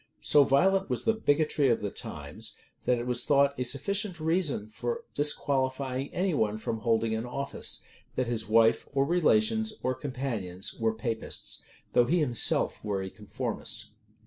So 0.21 0.43
violent 0.43 0.89
was 0.89 1.05
the 1.05 1.13
bigotry 1.13 1.69
of 1.69 1.81
the 1.81 1.91
times, 1.91 2.55
that 2.85 2.97
it 2.97 3.05
was 3.05 3.23
thought 3.23 3.53
a 3.59 3.63
sufficient 3.63 4.19
reason 4.19 4.67
for 4.67 5.03
disqualifying 5.13 6.11
any 6.11 6.33
one 6.33 6.57
from 6.57 6.79
holding 6.79 7.13
an 7.13 7.27
office, 7.27 7.83
that 8.15 8.25
his 8.25 8.47
wife, 8.49 8.87
or 8.93 9.05
relations, 9.05 9.75
or 9.83 9.93
companions 9.93 10.73
were 10.73 10.95
Papists, 10.95 11.63
though 11.93 12.05
he 12.05 12.17
himself 12.17 12.83
were 12.83 13.03
a 13.03 13.11
conformist. 13.11 13.91